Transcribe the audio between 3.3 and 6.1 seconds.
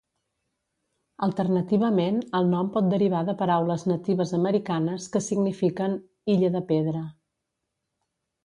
paraules natives americanes que signifiquen